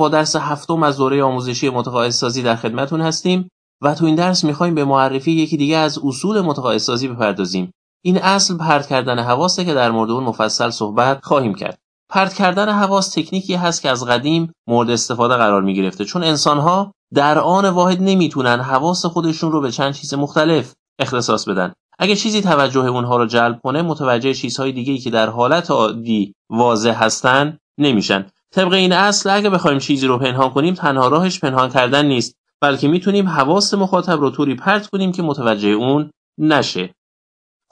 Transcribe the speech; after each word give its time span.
با 0.00 0.08
درس 0.08 0.36
هفتم 0.36 0.82
از 0.82 0.96
دوره 0.96 1.22
آموزشی 1.22 1.70
متقاعدسازی 1.70 2.42
در 2.42 2.56
خدمتون 2.56 3.00
هستیم 3.00 3.48
و 3.82 3.94
تو 3.94 4.04
این 4.04 4.14
درس 4.14 4.44
می‌خوایم 4.44 4.74
به 4.74 4.84
معرفی 4.84 5.32
یکی 5.32 5.56
دیگه 5.56 5.76
از 5.76 5.98
اصول 6.04 6.40
متقاعدسازی 6.40 7.08
بپردازیم. 7.08 7.72
این 8.04 8.18
اصل 8.18 8.56
پرت 8.56 8.86
کردن 8.86 9.18
حواسه 9.18 9.64
که 9.64 9.74
در 9.74 9.90
مورد 9.90 10.10
اون 10.10 10.24
مفصل 10.24 10.70
صحبت 10.70 11.24
خواهیم 11.24 11.54
کرد. 11.54 11.78
پرت 12.10 12.34
کردن 12.34 12.68
حواس 12.68 13.08
تکنیکی 13.08 13.54
هست 13.54 13.82
که 13.82 13.90
از 13.90 14.04
قدیم 14.04 14.52
مورد 14.68 14.90
استفاده 14.90 15.36
قرار 15.36 15.62
می 15.62 15.74
گرفته 15.74 16.04
چون 16.04 16.24
انسانها 16.24 16.92
در 17.14 17.38
آن 17.38 17.64
واحد 17.64 18.02
نمی‌تونن 18.02 18.60
حواس 18.60 19.06
خودشون 19.06 19.52
رو 19.52 19.60
به 19.60 19.70
چند 19.70 19.94
چیز 19.94 20.14
مختلف 20.14 20.74
اختصاص 20.98 21.48
بدن 21.48 21.72
اگه 21.98 22.16
چیزی 22.16 22.40
توجه 22.40 22.86
اونها 22.86 23.16
رو 23.16 23.26
جلب 23.26 23.60
کنه 23.62 23.82
متوجه 23.82 24.34
چیزهای 24.34 24.72
دیگه 24.72 24.98
که 24.98 25.10
در 25.10 25.30
حالت 25.30 25.70
عادی 25.70 26.34
واضح 26.50 27.04
هستن 27.04 27.58
نمیشن 27.78 28.26
طبق 28.54 28.72
این 28.72 28.92
اصل 28.92 29.30
اگه 29.30 29.50
بخوایم 29.50 29.78
چیزی 29.78 30.06
رو 30.06 30.18
پنهان 30.18 30.50
کنیم 30.50 30.74
تنها 30.74 31.08
راهش 31.08 31.40
پنهان 31.40 31.70
کردن 31.70 32.06
نیست 32.06 32.34
بلکه 32.60 32.88
می‌تونیم 32.88 33.28
حواس 33.28 33.74
مخاطب 33.74 34.20
رو 34.20 34.30
طوری 34.30 34.54
پرت 34.54 34.86
کنیم 34.86 35.12
که 35.12 35.22
متوجه 35.22 35.68
اون 35.68 36.10
نشه. 36.38 36.94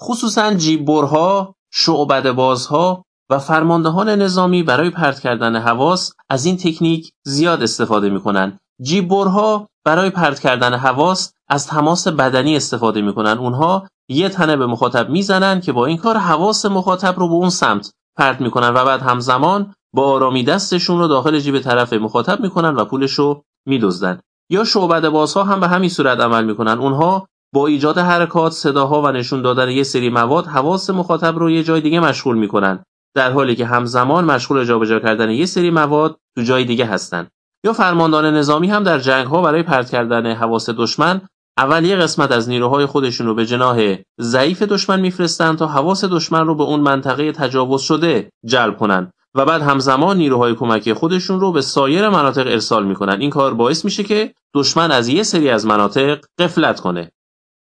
خصوصا 0.01 0.55
جیببرها 0.55 1.55
شعبد 1.73 2.31
بازها 2.31 3.05
و 3.31 3.39
فرماندهان 3.39 4.09
نظامی 4.09 4.63
برای 4.63 4.91
پرت 4.91 5.21
کردن 5.21 5.57
حواس 5.57 6.13
از 6.29 6.45
این 6.45 6.57
تکنیک 6.57 7.13
زیاد 7.25 7.63
استفاده 7.63 8.11
می‌کنن. 8.11 8.59
جیببرها 8.83 9.69
برای 9.85 10.11
پرت 10.11 10.41
کردن 10.41 10.75
حواس 10.75 11.33
از 11.49 11.67
تماس 11.67 12.09
بدنی 12.09 12.57
استفاده 12.57 13.03
می‌کنن. 13.03 13.39
اونها 13.39 13.89
یه 14.09 14.29
تنه 14.29 14.57
به 14.57 14.67
مخاطب 14.67 15.11
می‌زنن 15.11 15.61
که 15.61 15.73
با 15.73 15.87
این 15.87 15.97
کار 15.97 16.17
حواس 16.17 16.67
مخاطب 16.67 17.19
رو 17.19 17.29
به 17.29 17.35
اون 17.35 17.51
سمت 17.51 17.93
پرت 18.17 18.41
می‌کنن 18.41 18.69
و 18.69 18.85
بعد 18.85 19.03
همزمان 19.03 19.75
با 19.95 20.05
آرامی 20.05 20.45
دستشون 20.45 20.99
رو 20.99 21.09
داخل 21.09 21.39
جیب 21.39 21.59
طرف 21.59 21.93
مخاطب 21.93 22.41
می‌کنن 22.41 22.75
و 22.75 22.85
پولش 22.85 23.13
رو 23.13 23.45
میدزدن. 23.67 24.21
یا 24.51 24.65
شعبد 24.65 25.09
بازها 25.09 25.45
هم 25.45 25.61
به 25.61 25.69
همین 25.69 25.91
صورت 25.91 26.21
عمل 26.21 26.45
می‌کنن. 26.45 26.79
اونها 26.79 27.27
با 27.55 27.67
ایجاد 27.67 27.99
حرکات 27.99 28.53
صداها 28.53 29.03
و 29.03 29.09
نشون 29.09 29.43
دادن 29.43 29.71
یه 29.71 29.83
سری 29.83 30.11
مواد 30.11 30.47
حواس 30.47 30.91
مخاطب 30.91 31.39
رو 31.39 31.51
یه 31.51 31.63
جای 31.63 31.81
دیگه 31.81 32.01
مشغول 32.01 32.39
می‌کنن. 32.39 32.85
در 33.15 33.33
حالی 33.33 33.57
که 33.57 33.67
همزمان 33.67 34.25
مشغول 34.25 34.65
جابجا 34.65 34.99
کردن 34.99 35.31
یه 35.31 35.47
سری 35.47 35.71
مواد 35.71 36.17
تو 36.37 36.43
جای 36.43 36.65
دیگه 36.65 36.85
هستن. 36.85 37.27
یا 37.65 37.73
فرماندهان 37.73 38.37
نظامی 38.37 38.69
هم 38.69 38.83
در 38.83 38.99
جنگ 38.99 39.27
ها 39.27 39.43
برای 39.43 39.63
پرت 39.63 39.91
کردن 39.91 40.35
حواس 40.35 40.71
دشمن 40.71 41.21
اول 41.59 41.85
یه 41.85 41.97
قسمت 41.97 42.33
از 42.33 42.49
نیروهای 42.49 42.87
خودشون 42.87 43.27
رو 43.27 43.35
به 43.35 43.47
جناه 43.47 43.79
ضعیف 44.21 44.63
دشمن 44.63 45.01
میفرستن 45.01 45.57
تا 45.57 45.67
حواس 45.67 46.05
دشمن 46.05 46.47
رو 46.47 46.55
به 46.55 46.63
اون 46.63 46.81
منطقه 46.81 47.33
تجاوز 47.33 47.83
شده 47.83 48.31
جلب 48.47 48.77
کنن. 48.77 49.13
و 49.35 49.45
بعد 49.45 49.63
همزمان 49.63 50.17
نیروهای 50.17 50.55
کمکی 50.55 50.93
خودشون 50.93 51.41
رو 51.41 51.53
به 51.53 51.63
سایر 51.63 52.09
مناطق 52.09 52.47
ارسال 52.47 52.87
می‌کنن. 52.87 53.21
این 53.21 53.31
کار 53.31 53.55
باعث 53.55 53.85
میشه 53.85 54.03
که 54.03 54.35
دشمن 54.55 54.91
از 54.91 55.09
یه 55.09 55.23
سری 55.23 55.51
از 55.51 55.67
مناطق 55.67 56.25
قفلت 56.39 56.81
کنه. 56.81 57.13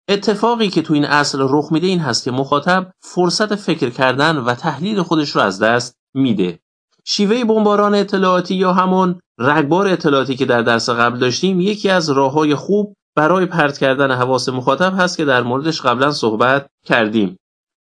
اتفاقی 0.09 0.69
که 0.69 0.81
تو 0.81 0.93
این 0.93 1.05
اصل 1.05 1.37
رخ 1.41 1.71
میده 1.71 1.87
این 1.87 1.99
هست 1.99 2.23
که 2.23 2.31
مخاطب 2.31 2.93
فرصت 3.01 3.55
فکر 3.55 3.89
کردن 3.89 4.37
و 4.37 4.53
تحلیل 4.53 5.01
خودش 5.01 5.29
رو 5.29 5.41
از 5.41 5.59
دست 5.59 5.97
میده. 6.13 6.59
شیوه 7.05 7.43
بمباران 7.43 7.95
اطلاعاتی 7.95 8.55
یا 8.55 8.73
همون 8.73 9.19
رگبار 9.39 9.87
اطلاعاتی 9.87 10.35
که 10.35 10.45
در 10.45 10.61
درس 10.61 10.89
قبل 10.89 11.19
داشتیم 11.19 11.59
یکی 11.59 11.89
از 11.89 12.09
راههای 12.09 12.55
خوب 12.55 12.95
برای 13.15 13.45
پرت 13.45 13.77
کردن 13.77 14.11
حواس 14.11 14.49
مخاطب 14.49 14.93
هست 14.99 15.17
که 15.17 15.25
در 15.25 15.43
موردش 15.43 15.81
قبلا 15.81 16.11
صحبت 16.11 16.69
کردیم. 16.85 17.37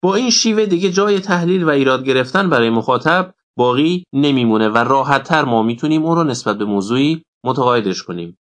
با 0.04 0.16
این 0.16 0.30
شیوه 0.30 0.66
دیگه 0.66 0.92
جای 0.92 1.20
تحلیل 1.20 1.64
و 1.64 1.70
ایراد 1.70 2.06
گرفتن 2.06 2.50
برای 2.50 2.70
مخاطب 2.70 3.34
باقی 3.58 4.04
نمیمونه 4.14 4.70
و 4.70 4.78
راحتتر 4.78 5.46
ما 5.46 5.64
می‌تونیم 5.64 6.06
اون 6.06 6.16
رو 6.16 6.24
نسبت 6.24 6.58
به 6.58 6.66
موضوعی 6.66 7.24
متقاعدش 7.46 8.04
کنیم. 8.04 8.38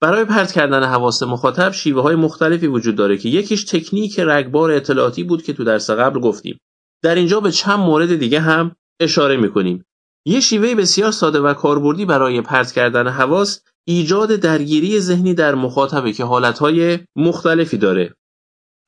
برای 0.00 0.24
پرت 0.24 0.52
کردن 0.52 0.84
حواس 0.84 1.22
مخاطب 1.22 1.72
شیوه 1.72 2.02
های 2.02 2.16
مختلفی 2.16 2.66
وجود 2.66 2.96
داره 2.96 3.18
که 3.18 3.28
یکیش 3.28 3.64
تکنیک 3.64 4.20
رگبار 4.20 4.70
اطلاعاتی 4.70 5.24
بود 5.24 5.42
که 5.42 5.52
تو 5.52 5.64
درس 5.64 5.90
قبل 5.90 6.20
گفتیم. 6.20 6.58
در 7.02 7.14
اینجا 7.14 7.40
به 7.40 7.52
چند 7.52 7.78
مورد 7.78 8.16
دیگه 8.16 8.40
هم 8.40 8.76
اشاره 9.00 9.36
می‌کنیم. 9.36 9.84
یه 10.26 10.40
شیوه 10.40 10.74
بسیار 10.74 11.10
ساده 11.10 11.40
و 11.40 11.54
کاربردی 11.54 12.04
برای 12.04 12.40
پرت 12.40 12.72
کردن 12.72 13.08
حواس 13.08 13.62
ایجاد 13.86 14.28
درگیری 14.28 15.00
ذهنی 15.00 15.34
در 15.34 15.54
مخاطبه 15.54 16.12
که 16.12 16.24
حالتهای 16.24 16.98
مختلفی 17.16 17.76
داره. 17.76 18.14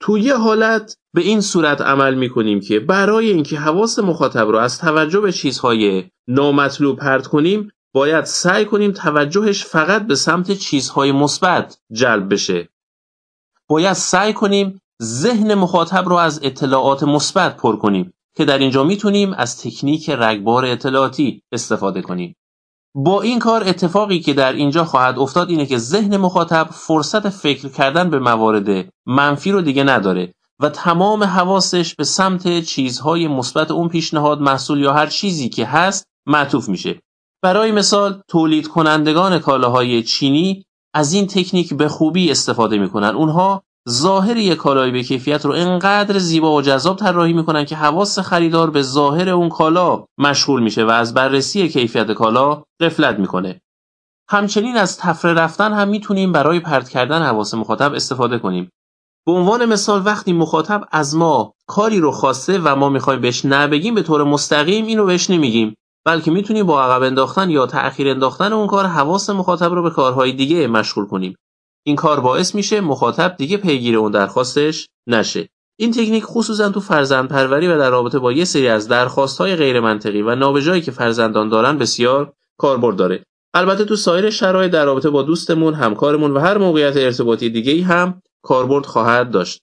تو 0.00 0.18
یه 0.18 0.36
حالت 0.36 0.96
به 1.14 1.20
این 1.20 1.40
صورت 1.40 1.80
عمل 1.80 2.14
می‌کنیم 2.14 2.60
که 2.60 2.80
برای 2.80 3.30
اینکه 3.30 3.58
حواس 3.58 3.98
مخاطب 3.98 4.48
رو 4.48 4.58
از 4.58 4.78
توجه 4.78 5.20
به 5.20 5.32
چیزهای 5.32 6.04
نامطلوب 6.28 6.98
پرت 6.98 7.26
کنیم 7.26 7.72
باید 7.94 8.24
سعی 8.24 8.64
کنیم 8.64 8.92
توجهش 8.92 9.64
فقط 9.64 10.06
به 10.06 10.14
سمت 10.14 10.52
چیزهای 10.52 11.12
مثبت 11.12 11.78
جلب 11.92 12.32
بشه. 12.32 12.68
باید 13.68 13.92
سعی 13.92 14.32
کنیم 14.32 14.80
ذهن 15.02 15.54
مخاطب 15.54 16.08
رو 16.08 16.14
از 16.16 16.40
اطلاعات 16.42 17.02
مثبت 17.02 17.56
پر 17.56 17.76
کنیم 17.76 18.12
که 18.36 18.44
در 18.44 18.58
اینجا 18.58 18.84
می‌تونیم 18.84 19.32
از 19.32 19.62
تکنیک 19.62 20.10
رگبار 20.10 20.64
اطلاعاتی 20.64 21.42
استفاده 21.52 22.02
کنیم. 22.02 22.36
با 22.94 23.22
این 23.22 23.38
کار 23.38 23.68
اتفاقی 23.68 24.20
که 24.20 24.34
در 24.34 24.52
اینجا 24.52 24.84
خواهد 24.84 25.18
افتاد 25.18 25.50
اینه 25.50 25.66
که 25.66 25.78
ذهن 25.78 26.16
مخاطب 26.16 26.68
فرصت 26.72 27.28
فکر 27.28 27.68
کردن 27.68 28.10
به 28.10 28.18
موارد 28.18 28.92
منفی 29.06 29.52
رو 29.52 29.62
دیگه 29.62 29.84
نداره 29.84 30.34
و 30.60 30.68
تمام 30.68 31.24
حواسش 31.24 31.94
به 31.94 32.04
سمت 32.04 32.60
چیزهای 32.60 33.28
مثبت 33.28 33.70
اون 33.70 33.88
پیشنهاد 33.88 34.40
محصول 34.40 34.80
یا 34.80 34.92
هر 34.92 35.06
چیزی 35.06 35.48
که 35.48 35.66
هست 35.66 36.06
معطوف 36.26 36.68
میشه. 36.68 37.00
برای 37.42 37.72
مثال 37.72 38.22
تولید 38.28 38.68
کنندگان 38.68 39.38
کالاهای 39.38 40.02
چینی 40.02 40.64
از 40.94 41.12
این 41.12 41.26
تکنیک 41.26 41.74
به 41.74 41.88
خوبی 41.88 42.30
استفاده 42.30 42.78
می‌کنن. 42.78 43.08
اونها 43.08 43.62
ظاهر 43.90 44.36
یک 44.36 44.58
کالای 44.58 44.90
به 44.90 45.02
کیفیت 45.02 45.44
رو 45.44 45.52
انقدر 45.52 46.18
زیبا 46.18 46.52
و 46.52 46.62
جذاب 46.62 46.96
طراحی 46.96 47.32
می‌کنن 47.32 47.64
که 47.64 47.76
حواس 47.76 48.18
خریدار 48.18 48.70
به 48.70 48.82
ظاهر 48.82 49.28
اون 49.28 49.48
کالا 49.48 50.04
مشغول 50.18 50.62
میشه 50.62 50.84
و 50.84 50.90
از 50.90 51.14
بررسی 51.14 51.68
کیفیت 51.68 52.12
کالا 52.12 52.62
قفلت 52.80 53.18
می‌کنه. 53.18 53.60
همچنین 54.28 54.76
از 54.76 54.98
تفره 54.98 55.34
رفتن 55.34 55.72
هم 55.72 55.88
می‌تونیم 55.88 56.32
برای 56.32 56.60
پرت 56.60 56.88
کردن 56.88 57.22
حواس 57.22 57.54
مخاطب 57.54 57.94
استفاده 57.94 58.38
کنیم. 58.38 58.70
به 59.26 59.32
عنوان 59.32 59.64
مثال 59.64 60.02
وقتی 60.06 60.32
مخاطب 60.32 60.84
از 60.92 61.16
ما 61.16 61.52
کاری 61.66 62.00
رو 62.00 62.10
خواسته 62.10 62.58
و 62.58 62.76
ما 62.76 62.88
می‌خوایم 62.88 63.20
بهش 63.20 63.44
نبگیم 63.44 63.94
به 63.94 64.02
طور 64.02 64.24
مستقیم 64.24 64.86
اینو 64.86 65.06
بهش 65.06 65.30
نمیگیم 65.30 65.74
بلکه 66.06 66.30
می‌تونیم 66.30 66.66
با 66.66 66.84
عقب 66.84 67.02
انداختن 67.02 67.50
یا 67.50 67.66
تأخیر 67.66 68.08
انداختن 68.08 68.52
اون 68.52 68.66
کار 68.66 68.86
حواس 68.86 69.30
مخاطب 69.30 69.72
رو 69.72 69.82
به 69.82 69.90
کارهای 69.90 70.32
دیگه 70.32 70.66
مشغول 70.66 71.06
کنیم. 71.06 71.36
این 71.82 71.96
کار 71.96 72.20
باعث 72.20 72.54
میشه 72.54 72.80
مخاطب 72.80 73.36
دیگه 73.36 73.56
پیگیر 73.56 73.96
اون 73.96 74.12
درخواستش 74.12 74.88
نشه. 75.06 75.48
این 75.78 75.90
تکنیک 75.90 76.24
خصوصا 76.24 76.68
تو 76.68 76.80
فرزند 76.80 77.28
پروری 77.28 77.68
و 77.68 77.78
در 77.78 77.90
رابطه 77.90 78.18
با 78.18 78.32
یه 78.32 78.44
سری 78.44 78.68
از 78.68 78.88
درخواست 78.88 79.38
های 79.38 79.56
غیر 79.56 79.80
منطقی 79.80 80.22
و 80.22 80.34
نابجایی 80.34 80.82
که 80.82 80.90
فرزندان 80.90 81.48
دارن 81.48 81.78
بسیار 81.78 82.32
کاربرد 82.58 82.96
داره. 82.96 83.24
البته 83.54 83.84
تو 83.84 83.96
سایر 83.96 84.30
شرایط 84.30 84.72
در 84.72 84.84
رابطه 84.84 85.10
با 85.10 85.22
دوستمون 85.22 85.74
همکارمون 85.74 86.30
و 86.30 86.38
هر 86.38 86.58
موقعیت 86.58 86.96
ارتباطی 86.96 87.50
دیگه 87.50 87.72
ای 87.72 87.80
هم 87.80 88.22
کاربرد 88.42 88.86
خواهد 88.86 89.30
داشت. 89.30 89.62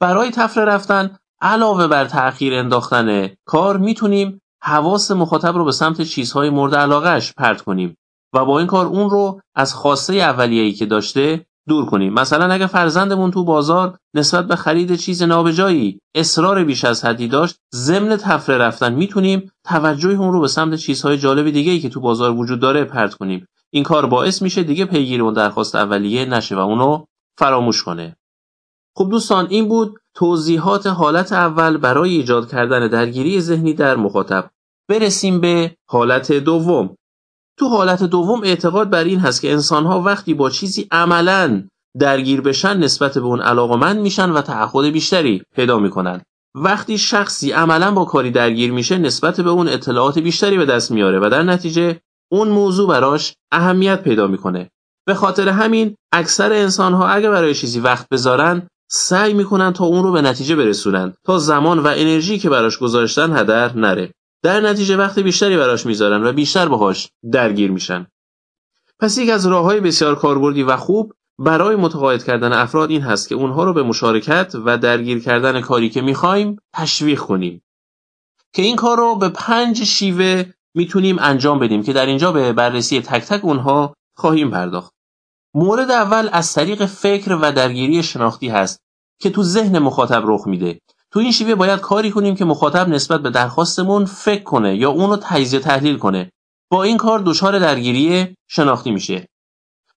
برای 0.00 0.30
تفره 0.30 0.64
رفتن 0.64 1.18
علاوه 1.40 1.86
بر 1.86 2.04
تأخیر 2.04 2.54
انداختن 2.54 3.30
کار 3.44 3.76
می‌تونیم 3.76 4.40
حواس 4.62 5.10
مخاطب 5.10 5.56
رو 5.56 5.64
به 5.64 5.72
سمت 5.72 6.02
چیزهای 6.02 6.50
مورد 6.50 6.74
علاقهش 6.74 7.32
پرت 7.32 7.60
کنیم. 7.60 7.96
و 8.34 8.44
با 8.44 8.58
این 8.58 8.66
کار 8.66 8.86
اون 8.86 9.10
رو 9.10 9.40
از 9.54 9.74
خواسته 9.74 10.14
اولیه‌ای 10.14 10.72
که 10.72 10.86
داشته 10.86 11.46
دور 11.68 11.86
کنیم. 11.86 12.12
مثلا 12.12 12.52
اگه 12.52 12.66
فرزندمون 12.66 13.30
تو 13.30 13.44
بازار 13.44 13.98
نسبت 14.14 14.46
به 14.46 14.56
خرید 14.56 14.96
چیز 14.96 15.22
نابجایی 15.22 16.00
اصرار 16.14 16.64
بیش 16.64 16.84
از 16.84 17.04
حدی 17.04 17.28
داشت 17.28 17.56
ضمن 17.74 18.16
تفره 18.16 18.58
رفتن 18.58 18.94
می‌تونیم 18.94 19.52
توجه 19.64 20.10
اون 20.10 20.32
رو 20.32 20.40
به 20.40 20.48
سمت 20.48 20.74
چیزهای 20.74 21.18
جالب 21.18 21.50
دیگه 21.50 21.72
ای 21.72 21.80
که 21.80 21.88
تو 21.88 22.00
بازار 22.00 22.30
وجود 22.30 22.60
داره 22.60 22.84
پرت 22.84 23.14
کنیم. 23.14 23.46
این 23.70 23.84
کار 23.84 24.06
باعث 24.06 24.42
میشه 24.42 24.62
دیگه 24.62 24.84
پیگیر 24.84 25.22
اون 25.22 25.32
درخواست 25.32 25.74
اولیه 25.74 26.24
نشه 26.24 26.56
و 26.56 26.58
اونو 26.58 27.04
فراموش 27.38 27.82
کنه. 27.82 28.16
خب 28.96 29.08
دوستان 29.10 29.46
این 29.50 29.68
بود 29.68 29.98
توضیحات 30.14 30.86
حالت 30.86 31.32
اول 31.32 31.76
برای 31.76 32.10
ایجاد 32.10 32.50
کردن 32.50 32.88
درگیری 32.88 33.40
ذهنی 33.40 33.74
در 33.74 33.96
مخاطب. 33.96 34.50
برسیم 34.88 35.40
به 35.40 35.76
حالت 35.88 36.32
دوم. 36.32 36.96
تو 37.58 37.68
حالت 37.68 38.02
دوم 38.02 38.42
اعتقاد 38.44 38.90
بر 38.90 39.04
این 39.04 39.20
هست 39.20 39.42
که 39.42 39.52
انسانها 39.52 40.00
وقتی 40.00 40.34
با 40.34 40.50
چیزی 40.50 40.88
عملا 40.90 41.64
درگیر 42.00 42.40
بشن 42.40 42.76
نسبت 42.78 43.18
به 43.18 43.24
اون 43.24 43.40
علاقمند 43.40 44.00
میشن 44.00 44.30
و 44.30 44.40
تعهد 44.40 44.84
بیشتری 44.84 45.42
پیدا 45.54 45.78
می‌کنن. 45.78 46.22
وقتی 46.54 46.98
شخصی 46.98 47.52
عملا 47.52 47.90
با 47.90 48.04
کاری 48.04 48.30
درگیر 48.30 48.72
میشه 48.72 48.98
نسبت 48.98 49.40
به 49.40 49.50
اون 49.50 49.68
اطلاعات 49.68 50.18
بیشتری 50.18 50.58
به 50.58 50.66
دست 50.66 50.90
میاره 50.90 51.18
و 51.20 51.28
در 51.30 51.42
نتیجه 51.42 52.00
اون 52.32 52.48
موضوع 52.48 52.88
براش 52.88 53.34
اهمیت 53.52 54.02
پیدا 54.02 54.26
می‌کنه. 54.26 54.70
به 55.06 55.14
خاطر 55.14 55.48
همین 55.48 55.94
اکثر 56.12 56.52
انسانها 56.52 57.08
اگه 57.08 57.30
برای 57.30 57.54
چیزی 57.54 57.80
وقت 57.80 58.08
بذارن 58.08 58.68
سعی 58.90 59.34
می‌کنن 59.34 59.72
تا 59.72 59.84
اون 59.84 60.02
رو 60.02 60.12
به 60.12 60.22
نتیجه 60.22 60.56
برسونن 60.56 61.14
تا 61.24 61.38
زمان 61.38 61.78
و 61.78 61.86
انرژی 61.86 62.38
که 62.38 62.50
براش 62.50 62.78
گذاشتن 62.78 63.38
هدر 63.38 63.76
نره. 63.76 64.12
در 64.44 64.60
نتیجه 64.60 64.96
وقت 64.96 65.18
بیشتری 65.18 65.56
براش 65.56 65.86
می‌ذارن 65.86 66.24
و 66.24 66.32
بیشتر 66.32 66.68
باهاش 66.68 67.10
درگیر 67.32 67.70
میشن. 67.70 68.06
پس 68.98 69.18
یک 69.18 69.30
از 69.30 69.46
راههای 69.46 69.80
بسیار 69.80 70.14
کاربردی 70.14 70.62
و 70.62 70.76
خوب 70.76 71.12
برای 71.38 71.76
متقاعد 71.76 72.24
کردن 72.24 72.52
افراد 72.52 72.90
این 72.90 73.02
هست 73.02 73.28
که 73.28 73.34
اونها 73.34 73.64
رو 73.64 73.72
به 73.72 73.82
مشارکت 73.82 74.52
و 74.64 74.78
درگیر 74.78 75.18
کردن 75.22 75.60
کاری 75.60 75.90
که 75.90 76.02
می‌خوایم 76.02 76.56
تشویق 76.74 77.20
کنیم. 77.20 77.62
که 78.52 78.62
این 78.62 78.76
کار 78.76 78.96
رو 78.96 79.16
به 79.16 79.28
پنج 79.28 79.84
شیوه 79.84 80.44
می‌تونیم 80.74 81.16
انجام 81.18 81.58
بدیم 81.58 81.82
که 81.82 81.92
در 81.92 82.06
اینجا 82.06 82.32
به 82.32 82.52
بررسی 82.52 83.00
تک 83.00 83.24
تک 83.24 83.44
اونها 83.44 83.94
خواهیم 84.16 84.50
پرداخت. 84.50 84.92
مورد 85.54 85.90
اول 85.90 86.28
از 86.32 86.54
طریق 86.54 86.86
فکر 86.86 87.38
و 87.42 87.52
درگیری 87.52 88.02
شناختی 88.02 88.48
هست 88.48 88.80
که 89.20 89.30
تو 89.30 89.42
ذهن 89.42 89.78
مخاطب 89.78 90.22
رخ 90.26 90.46
میده. 90.46 90.80
تو 91.14 91.20
این 91.20 91.32
شیوه 91.32 91.54
باید 91.54 91.80
کاری 91.80 92.10
کنیم 92.10 92.34
که 92.34 92.44
مخاطب 92.44 92.88
نسبت 92.88 93.22
به 93.22 93.30
درخواستمون 93.30 94.04
فکر 94.04 94.42
کنه 94.42 94.76
یا 94.76 94.90
اون 94.90 95.10
رو 95.10 95.16
تجزیه 95.16 95.60
تحلیل 95.60 95.98
کنه. 95.98 96.30
با 96.70 96.82
این 96.82 96.96
کار 96.96 97.18
دچار 97.18 97.58
درگیری 97.58 98.36
شناختی 98.48 98.90
میشه. 98.90 99.28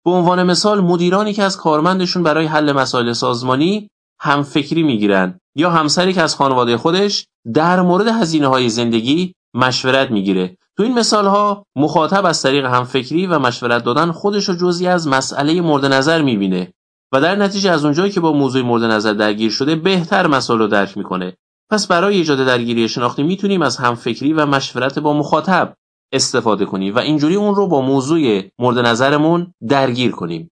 به 0.06 0.12
عنوان 0.12 0.44
مثال 0.44 0.82
مدیرانی 0.82 1.34
که 1.34 1.44
از 1.44 1.58
کارمندشون 1.58 2.24
برای 2.24 2.46
حل 2.46 2.72
مسائل 2.72 3.14
سازمانی 3.14 3.90
هم 4.20 4.44
فکری 4.44 4.84
می‌گیرن 4.84 5.40
یا 5.56 5.70
همسری 5.70 6.14
که 6.14 6.22
از 6.22 6.36
خانواده 6.36 6.78
خودش 6.78 7.26
در 7.54 7.82
مورد 7.82 8.08
هزینه 8.08 8.48
های 8.48 8.70
زندگی 8.70 9.34
مشورت 9.54 10.12
می‌گیره. 10.12 10.58
تو 10.78 10.84
این 10.84 10.94
مثال 10.94 11.26
ها 11.26 11.64
مخاطب 11.76 12.26
از 12.26 12.42
طریق 12.42 12.66
همفکری 12.66 13.28
و 13.28 13.40
مشورت 13.40 13.84
دادن 13.84 14.12
خودش 14.12 14.50
رو 14.50 14.56
جزی 14.56 14.88
از 14.88 15.08
مسئله 15.08 15.62
مورد 15.62 15.86
نظر 15.86 16.22
می‌بینه. 16.22 16.74
و 17.14 17.22
در 17.22 17.36
نتیجه 17.36 17.72
از 17.72 17.86
اونجایی 17.86 18.12
که 18.12 18.20
با 18.20 18.34
موضوع 18.34 18.62
مورد 18.62 18.84
نظر 18.84 19.14
درگیر 19.14 19.52
شده 19.52 19.76
بهتر 19.76 20.28
مسائل 20.28 20.60
رو 20.60 20.68
درک 20.68 20.98
می‌کنه. 20.98 21.38
پس 21.72 21.88
برای 21.88 22.16
ایجاد 22.16 22.46
درگیری 22.46 22.90
شناختی 22.90 23.24
می‌تونیم 23.24 23.62
از 23.62 23.78
همفکری 23.78 24.34
و 24.34 24.46
مشورت 24.46 25.00
با 25.00 25.14
مخاطب 25.14 25.74
استفاده 26.14 26.66
کنیم 26.66 26.96
و 26.96 27.00
اینجوری 27.00 27.36
اون 27.36 27.56
رو 27.56 27.68
با 27.68 27.82
موضوع 27.82 28.42
مورد 28.60 28.80
نظرمون 28.80 29.54
درگیر 29.68 30.12
کنیم. 30.12 30.50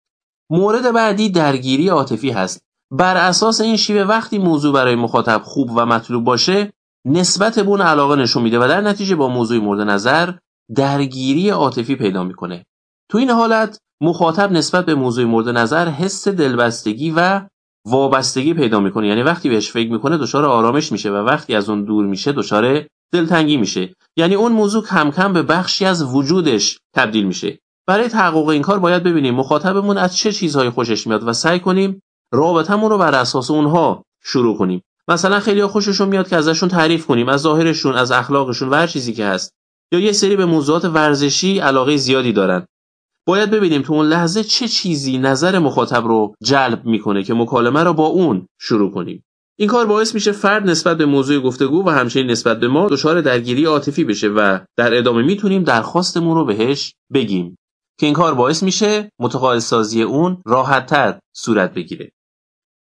مورد 0.51 0.93
بعدی 0.93 1.31
درگیری 1.31 1.89
عاطفی 1.89 2.31
هست. 2.31 2.61
بر 2.91 3.17
اساس 3.17 3.61
این 3.61 3.77
شیوه 3.77 4.03
وقتی 4.03 4.39
موضوع 4.39 4.75
برای 4.75 4.95
مخاطب 4.95 5.43
خوب 5.45 5.71
و 5.77 5.87
مطلوب 5.87 6.25
باشه 6.25 6.73
نسبت 7.07 7.59
به 7.59 7.69
اون 7.69 7.81
علاقه 7.81 8.17
نشون 8.17 8.43
میده 8.43 8.59
و 8.59 8.69
در 8.69 8.81
نتیجه 8.81 9.17
با 9.17 9.29
موضوع 9.29 9.59
مورد 9.59 9.81
نظر 9.81 10.33
درگیری 10.77 11.51
عاطفی 11.51 11.97
پیدا 11.97 12.25
می‌کنه. 12.25 12.65
تو 13.11 13.19
این 13.19 13.31
حالت 13.31 13.79
مخاطب 14.03 14.53
نسبت 14.53 14.87
به 14.87 14.95
موضوع 14.95 15.25
مورد 15.25 15.49
نظر 15.49 15.89
حس 15.89 16.29
دلبستگی 16.29 17.13
و 17.17 17.41
وابستگی 17.87 18.55
پیدا 18.55 18.81
می‌کنه. 18.81 19.09
یعنی 19.09 19.23
وقتی 19.23 19.49
بهش 19.49 19.71
فکر 19.71 19.93
می‌کنه 19.93 20.19
دچار 20.19 20.45
آرامش 20.45 20.93
میشه 20.93 21.11
و 21.11 21.15
وقتی 21.15 21.55
از 21.55 21.69
اون 21.69 21.85
دور 21.85 22.07
میشه 22.07 22.33
دچار 22.33 22.87
دلتنگی 23.13 23.57
میشه. 23.57 23.95
یعنی 24.17 24.35
اون 24.35 24.53
موضوع 24.53 24.85
کم 24.85 25.11
کم 25.11 25.33
به 25.33 25.43
بخشی 25.43 25.85
از 25.85 26.15
وجودش 26.15 26.79
تبدیل 26.97 27.25
میشه. 27.25 27.59
برای 27.87 28.09
تحقق 28.09 28.49
این 28.49 28.63
کار 28.63 28.79
باید 28.79 29.03
ببینیم 29.03 29.35
مخاطبمون 29.35 29.99
از 29.99 30.17
چه 30.17 30.33
چیزهایی 30.33 30.71
خوشش 30.71 31.07
میاد 31.07 31.29
و 31.29 31.33
سعی 31.33 31.61
کنیم 31.61 32.03
رابطمون 32.33 32.91
رو 32.91 32.99
بر 32.99 33.15
اساس 33.15 33.51
اونها 33.51 34.05
شروع 34.23 34.59
کنیم. 34.59 34.83
مثلا 35.09 35.41
خیلی 35.41 35.67
خوششون 35.67 36.09
میاد 36.09 36.29
که 36.29 36.37
ازشون 36.37 36.69
تعریف 36.69 37.07
کنیم 37.07 37.29
از 37.29 37.41
ظاهرشون 37.41 37.95
از 37.95 38.13
اخلاقشون 38.13 38.69
و 38.69 38.75
هر 38.75 38.87
چیزی 38.87 39.13
که 39.13 39.27
هست. 39.27 39.55
یا 39.93 40.01
یه 40.01 40.13
سری 40.13 40.37
به 40.37 40.45
موضوعات 40.45 40.85
ورزشی 40.85 41.59
علاقه 41.59 41.97
زیادی 41.97 42.33
دارن. 42.33 42.67
باید 43.27 43.51
ببینیم 43.51 43.83
تو 43.83 43.93
اون 43.93 44.07
لحظه 44.07 44.45
چه 44.45 44.69
چیزی 44.69 45.19
نظر 45.19 45.59
مخاطب 45.59 46.07
رو 46.07 46.35
جلب 46.43 46.87
می‌کنه 46.87 47.23
که 47.23 47.35
مکالمه 47.35 47.83
رو 47.83 47.93
با 47.93 48.07
اون 48.07 48.47
شروع 48.61 48.91
کنیم. 48.91 49.25
این 49.59 49.69
کار 49.69 49.87
باعث 49.87 50.15
میشه 50.15 50.33
فرد 50.33 50.71
نسبت 50.71 50.99
به 50.99 51.07
موضوع 51.07 51.41
گفتگو 51.43 51.87
و 51.87 51.91
همچنین 51.91 52.31
نسبت 52.31 52.61
به 52.61 52.69
ما 52.69 52.89
دچار 52.89 53.21
درگیری 53.21 53.65
عاطفی 53.65 54.05
بشه 54.05 54.29
و 54.29 54.59
در 54.77 54.99
ادامه 54.99 55.23
می‌تونیم 55.23 55.63
درخواستمون 55.63 56.37
رو 56.37 56.45
بهش 56.45 56.95
بگیم. 57.15 57.57
که 57.99 58.07
این 58.07 58.15
کار 58.15 58.35
باعث 58.35 58.63
میشه 58.63 59.13
متقاعد 59.19 59.59
سازی 59.59 60.03
اون 60.03 60.43
راحتتر 60.47 61.19
صورت 61.37 61.75
بگیره. 61.75 62.13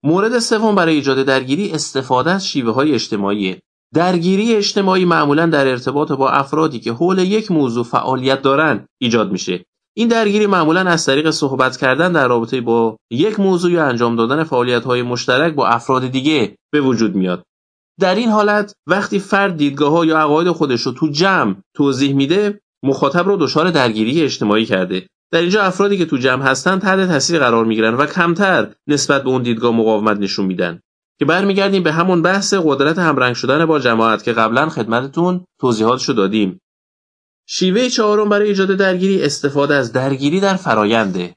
مورد 0.03 0.39
سوم 0.39 0.75
برای 0.75 0.95
ایجاد 0.95 1.23
درگیری 1.23 1.71
استفاده 1.71 2.31
از 2.31 2.49
شیوه 2.49 2.73
های 2.73 2.95
اجتماعی. 2.95 3.57
درگیری 3.95 4.55
اجتماعی 4.55 5.05
معمولا 5.05 5.47
در 5.47 5.67
ارتباط 5.67 6.13
با 6.13 6.31
افرادی 6.31 6.81
که 6.81 6.93
حول 6.93 7.19
یک 7.19 7.51
موضوع 7.51 7.85
فعالیت 7.85 8.43
دارند 8.43 8.87
ایجاد 9.01 9.33
میشه. 9.33 9.65
این 9.97 10.09
درگیری 10.09 10.47
معمولا 10.47 10.81
از 10.81 11.07
طریق 11.07 11.31
صحبت 11.31 11.77
کردن 11.77 12.13
در 12.13 12.29
رابطه 12.29 12.61
با 12.61 12.97
یک 13.11 13.41
موضوع 13.41 13.71
یا 13.71 13.85
انجام 13.85 14.17
دادن 14.17 14.45
فعالیت 14.45 14.85
های 14.85 15.03
مشترک 15.03 15.55
با 15.55 15.67
افراد 15.67 16.07
دیگه 16.07 16.57
به 16.73 16.81
وجود 16.81 17.15
میاد. 17.15 17.43
در 18.01 18.15
این 18.15 18.29
حالت 18.29 18.75
وقتی 18.87 19.19
فرد 19.19 19.57
دیدگاه 19.57 19.93
ها 19.93 20.05
یا 20.05 20.19
عقاید 20.19 20.51
خودش 20.51 20.81
رو 20.81 20.93
تو 20.93 21.09
جمع 21.09 21.55
توضیح 21.77 22.15
میده 22.15 22.61
مخاطب 22.85 23.27
رو 23.27 23.37
دچار 23.37 23.71
درگیری 23.71 24.23
اجتماعی 24.23 24.65
کرده. 24.65 25.07
در 25.33 25.41
اینجا 25.41 25.63
افرادی 25.63 25.99
که 25.99 26.07
تو 26.07 26.17
جمع 26.17 26.43
هستن 26.43 26.79
تحت 26.79 27.09
تاثیر 27.09 27.39
قرار 27.39 27.65
می‌گیرن 27.65 27.95
و 27.95 28.07
کمتر 28.07 28.69
نسبت 28.87 29.23
به 29.23 29.29
اون 29.29 29.43
دیدگاه 29.43 29.73
مقاومت 29.77 30.19
نشون 30.19 30.47
میدن. 30.47 30.81
که 31.19 31.25
برمیگردیم 31.25 31.83
به 31.83 31.93
همون 31.93 32.23
بحث 32.23 32.55
قدرت 32.55 32.99
همرنگ 32.99 33.35
شدن 33.35 33.67
با 33.67 33.79
جماعت 33.79 34.25
که 34.25 34.33
قبلا 34.33 34.69
خدمتتون 34.69 35.45
توضیحاتشو 35.61 36.13
دادیم. 36.13 36.61
شیوه 37.47 37.89
چهارم 37.89 38.29
برای 38.29 38.49
ایجاد 38.49 38.69
درگیری 38.69 39.23
استفاده 39.23 39.75
از 39.75 39.93
درگیری 39.93 40.41
در 40.41 40.55
فراینده 40.55 41.37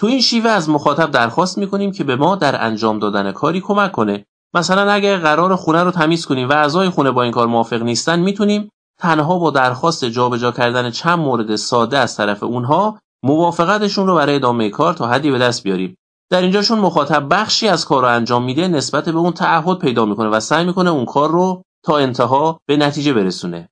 تو 0.00 0.06
این 0.06 0.20
شیوه 0.20 0.50
از 0.50 0.68
مخاطب 0.68 1.10
درخواست 1.10 1.58
می‌کنیم 1.58 1.92
که 1.92 2.04
به 2.04 2.16
ما 2.16 2.36
در 2.36 2.64
انجام 2.64 2.98
دادن 2.98 3.32
کاری 3.32 3.60
کمک 3.60 3.92
کنه. 3.92 4.26
مثلا 4.54 4.92
اگر 4.92 5.16
قرار 5.16 5.56
خونه 5.56 5.82
رو 5.82 5.90
تمیز 5.90 6.26
کنیم 6.26 6.48
و 6.48 6.52
اعضای 6.52 6.88
خونه 6.88 7.10
با 7.10 7.22
این 7.22 7.32
کار 7.32 7.46
موافق 7.46 7.82
نیستن 7.82 8.20
می‌تونیم 8.20 8.68
تنها 8.98 9.38
با 9.38 9.50
درخواست 9.50 10.04
جابجا 10.04 10.52
کردن 10.52 10.90
چند 10.90 11.18
مورد 11.18 11.56
ساده 11.56 11.98
از 11.98 12.16
طرف 12.16 12.42
اونها 12.42 12.98
موافقتشون 13.22 14.06
رو 14.06 14.14
برای 14.14 14.34
ادامه 14.34 14.70
کار 14.70 14.94
تا 14.94 15.06
حدی 15.06 15.30
به 15.30 15.38
دست 15.38 15.62
بیاریم. 15.62 15.96
در 16.30 16.42
اینجاشون 16.42 16.78
مخاطب 16.78 17.26
بخشی 17.30 17.68
از 17.68 17.84
کار 17.84 18.02
رو 18.02 18.08
انجام 18.08 18.44
میده 18.44 18.68
نسبت 18.68 19.08
به 19.08 19.18
اون 19.18 19.32
تعهد 19.32 19.78
پیدا 19.78 20.04
می‌کنه 20.04 20.28
و 20.28 20.40
سعی 20.40 20.64
می‌کنه 20.64 20.90
اون 20.90 21.04
کار 21.04 21.30
رو 21.30 21.62
تا 21.84 21.98
انتها 21.98 22.60
به 22.66 22.76
نتیجه 22.76 23.12
برسونه. 23.12 23.68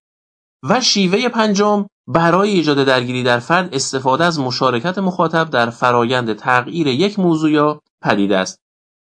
و 0.62 0.80
شیوه 0.80 1.28
پنجم 1.28 1.86
برای 2.06 2.50
ایجاد 2.50 2.84
درگیری 2.84 3.22
در 3.22 3.38
فرد 3.38 3.74
استفاده 3.74 4.24
از 4.24 4.40
مشارکت 4.40 4.98
مخاطب 4.98 5.50
در 5.50 5.70
فرایند 5.70 6.32
تغییر 6.32 6.86
یک 6.86 7.18
موضوع 7.18 7.50
یا 7.50 7.80
پدیده 8.02 8.36
است. 8.38 8.60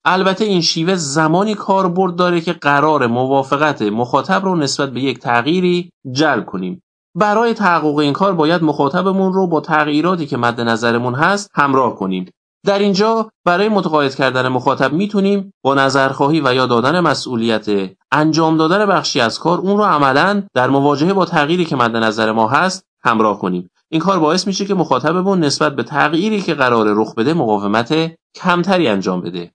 البته 0.04 0.44
این 0.44 0.60
شیوه 0.60 0.94
زمانی 0.94 1.54
کاربرد 1.54 2.16
داره 2.16 2.40
که 2.40 2.52
قرار 2.52 3.06
موافقت 3.06 3.82
مخاطب 3.82 4.44
رو 4.44 4.56
نسبت 4.56 4.90
به 4.90 5.00
یک 5.00 5.18
تغییری 5.18 5.90
جلب 6.12 6.46
کنیم. 6.46 6.82
برای 7.14 7.54
تحقق 7.54 7.96
این 7.96 8.12
کار 8.12 8.34
باید 8.34 8.62
مخاطبمون 8.62 9.32
رو 9.32 9.46
با 9.46 9.60
تغییراتی 9.60 10.26
که 10.26 10.36
مد 10.36 10.60
نظرمون 10.60 11.14
هست 11.14 11.50
همراه 11.54 11.96
کنیم. 11.96 12.30
در 12.66 12.78
اینجا 12.78 13.30
برای 13.44 13.68
متقاعد 13.68 14.14
کردن 14.14 14.48
مخاطب 14.48 14.92
می‌تونیم 14.92 15.52
با 15.62 15.74
نظرخواهی 15.74 16.40
و 16.40 16.54
یا 16.54 16.66
دادن 16.66 17.00
مسئولیت 17.00 17.66
انجام 18.12 18.56
دادن 18.56 18.86
بخشی 18.86 19.20
از 19.20 19.38
کار 19.38 19.58
اون 19.58 19.78
رو 19.78 19.84
عملا 19.84 20.42
در 20.54 20.70
مواجهه 20.70 21.12
با 21.12 21.24
تغییری 21.24 21.64
که 21.64 21.76
مد 21.76 21.96
نظر 21.96 22.32
ما 22.32 22.48
هست 22.48 22.84
همراه 23.04 23.38
کنیم. 23.38 23.70
این 23.88 24.00
کار 24.00 24.18
باعث 24.18 24.46
میشه 24.46 24.64
که 24.64 24.74
مخاطبمون 24.74 25.40
نسبت 25.44 25.76
به 25.76 25.82
تغییری 25.82 26.42
که 26.42 26.54
قرار 26.54 26.86
رخ 26.88 27.14
بده 27.14 27.34
مقاومت 27.34 27.94
کمتری 28.34 28.88
انجام 28.88 29.20
بده. 29.20 29.52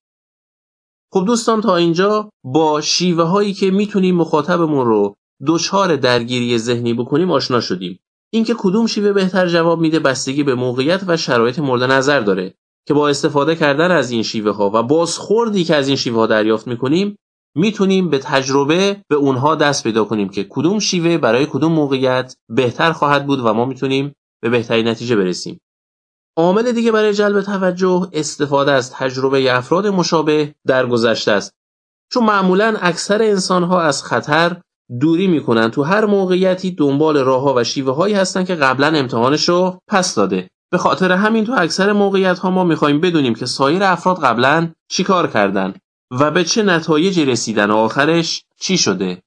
خب 1.13 1.25
دوستان 1.25 1.61
تا 1.61 1.75
اینجا 1.75 2.29
با 2.43 2.81
شیوه 2.81 3.23
هایی 3.23 3.53
که 3.53 3.71
می‌تونیم 3.71 4.15
مخاطبمون 4.15 4.85
رو 4.85 5.15
دچار 5.47 5.95
درگیری 5.95 6.57
ذهنی 6.57 6.93
بکنیم 6.93 7.31
آشنا 7.31 7.59
شدیم. 7.59 7.99
اینکه 8.33 8.55
کدوم 8.57 8.87
شیوه 8.87 9.13
بهتر 9.13 9.47
جواب 9.47 9.79
میده 9.79 9.99
بستگی 9.99 10.43
به 10.43 10.55
موقعیت 10.55 11.01
و 11.07 11.17
شرایط 11.17 11.59
مورد 11.59 11.83
نظر 11.83 12.19
داره. 12.19 12.53
که 12.87 12.93
با 12.93 13.09
استفاده 13.09 13.55
کردن 13.55 13.91
از 13.91 14.11
این 14.11 14.23
شیوه 14.23 14.51
ها 14.51 14.71
و 14.73 14.83
بازخوردی 14.83 15.63
که 15.63 15.75
از 15.75 15.87
این 15.87 15.97
شیوه 15.97 16.17
ها 16.17 16.27
دریافت 16.27 16.67
می‌کنیم 16.67 17.15
می‌تونیم 17.55 18.09
به 18.09 18.19
تجربه 18.19 19.03
به 19.09 19.15
اونها 19.15 19.55
دست 19.55 19.83
پیدا 19.83 20.03
کنیم 20.03 20.29
که 20.29 20.47
کدوم 20.49 20.79
شیوه 20.79 21.17
برای 21.17 21.45
کدوم 21.45 21.71
موقعیت 21.71 22.35
بهتر 22.49 22.91
خواهد 22.91 23.25
بود 23.25 23.39
و 23.39 23.53
ما 23.53 23.65
می‌تونیم 23.65 24.13
به 24.41 24.49
بهترین 24.49 24.87
نتیجه 24.87 25.15
برسیم. 25.15 25.59
عامل 26.37 26.71
دیگه 26.71 26.91
برای 26.91 27.13
جلب 27.13 27.41
توجه 27.41 28.09
استفاده 28.13 28.71
از 28.71 28.91
تجربه 28.91 29.55
افراد 29.55 29.87
مشابه 29.87 30.55
در 30.67 30.85
گذشته 30.85 31.31
است. 31.31 31.53
چون 32.11 32.23
معمولا 32.23 32.77
اکثر 32.81 33.21
انسان 33.21 33.63
ها 33.63 33.81
از 33.81 34.03
خطر 34.03 34.61
دوری 35.01 35.27
می‌کنن 35.27 35.71
تو 35.71 35.83
هر 35.83 36.05
موقعیتی 36.05 36.71
دنبال 36.71 37.17
راه 37.17 37.41
ها 37.41 37.53
و 37.57 37.63
شیوه 37.63 37.95
هایی 37.95 38.15
هستن 38.15 38.43
که 38.43 38.55
قبلا 38.55 38.87
امتحانش 38.87 39.49
رو 39.49 39.79
پس 39.87 40.15
داده. 40.15 40.49
به 40.73 40.79
خاطر 40.79 41.11
همین 41.11 41.45
تو 41.45 41.53
اکثر 41.57 41.93
موقعیت 41.93 42.39
ها 42.39 42.49
ما 42.49 42.63
می‌خوایم 42.63 43.01
بدونیم 43.01 43.35
که 43.35 43.45
سایر 43.45 43.83
افراد 43.83 44.23
قبلا 44.23 44.69
چیکار 44.89 45.27
کردن 45.27 45.73
و 46.11 46.31
به 46.31 46.43
چه 46.43 46.63
نتایجی 46.63 47.25
رسیدن 47.25 47.71
و 47.71 47.75
آخرش 47.75 48.43
چی 48.59 48.77
شده. 48.77 49.23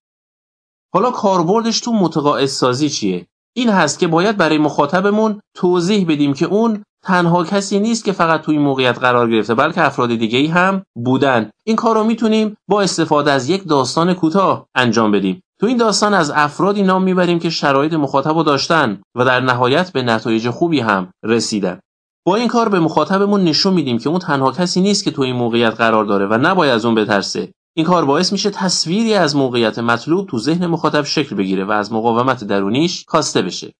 حالا 0.94 1.10
کاربردش 1.10 1.80
تو 1.80 1.92
متقاعد 1.92 2.46
سازی 2.46 2.88
چیه؟ 2.88 3.26
این 3.56 3.68
هست 3.68 3.98
که 3.98 4.06
باید 4.06 4.36
برای 4.36 4.58
مخاطبمون 4.58 5.40
توضیح 5.54 6.06
بدیم 6.08 6.34
که 6.34 6.46
اون 6.46 6.84
تنها 7.02 7.44
کسی 7.44 7.80
نیست 7.80 8.04
که 8.04 8.12
فقط 8.12 8.42
توی 8.42 8.58
موقعیت 8.58 8.98
قرار 8.98 9.30
گرفته 9.30 9.54
بلکه 9.54 9.86
افراد 9.86 10.14
دیگه 10.14 10.50
هم 10.52 10.82
بودن. 11.04 11.50
این 11.64 11.76
کار 11.76 11.94
رو 11.94 12.04
می‌تونیم 12.04 12.56
با 12.68 12.82
استفاده 12.82 13.32
از 13.32 13.48
یک 13.48 13.68
داستان 13.68 14.14
کوتاه 14.14 14.66
انجام 14.74 15.10
بدیم. 15.10 15.42
تو 15.60 15.66
این 15.66 15.76
داستان 15.76 16.14
از 16.14 16.30
افرادی 16.30 16.82
نام 16.82 17.02
می‌بریم 17.02 17.38
که 17.38 17.50
شرایط 17.50 17.92
مخاطب 17.92 18.36
رو 18.36 18.42
داشتن 18.42 19.02
و 19.14 19.24
در 19.24 19.40
نهایت 19.40 19.92
به 19.92 20.02
نتایج 20.02 20.50
خوبی 20.50 20.80
هم 20.80 21.10
رسیدن. 21.24 21.80
با 22.26 22.36
این 22.36 22.48
کار 22.48 22.68
به 22.68 22.80
مخاطبمون 22.80 23.44
نشون 23.44 23.74
میدیم 23.74 23.98
که 23.98 24.08
اون 24.08 24.18
تنها 24.18 24.52
کسی 24.52 24.80
نیست 24.80 25.04
که 25.04 25.10
تو 25.10 25.22
این 25.22 25.36
موقعیت 25.36 25.74
قرار 25.74 26.04
داره 26.04 26.26
و 26.26 26.38
نباید 26.38 26.72
از 26.72 26.84
اون 26.84 26.94
بترسه. 26.94 27.52
این 27.76 27.86
کار 27.86 28.04
باعث 28.04 28.32
میشه 28.32 28.50
تصویری 28.50 29.14
از 29.14 29.36
موقعیت 29.36 29.78
مطلوب 29.78 30.28
تو 30.28 30.38
ذهن 30.38 30.66
مخاطب 30.66 31.04
شکل 31.04 31.36
بگیره 31.36 31.64
و 31.64 31.70
از 31.70 31.92
مقاومت 31.92 32.44
درونیش 32.44 33.04
کاسته 33.04 33.42
بشه. 33.42 33.72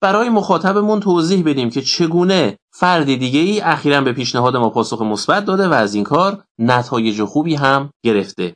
برای 0.00 0.28
مخاطبمون 0.28 1.00
توضیح 1.00 1.44
بدیم 1.44 1.70
که 1.70 1.82
چگونه 1.82 2.56
فرد 2.72 3.04
دیگه 3.04 3.40
ای 3.40 3.60
اخیرا 3.60 4.00
به 4.00 4.12
پیشنهاد 4.12 4.56
ما 4.56 4.70
پاسخ 4.70 5.02
مثبت 5.02 5.44
داده 5.44 5.68
و 5.68 5.72
از 5.72 5.94
این 5.94 6.04
کار 6.04 6.44
نتایج 6.58 7.24
خوبی 7.24 7.54
هم 7.54 7.90
گرفته. 8.04 8.54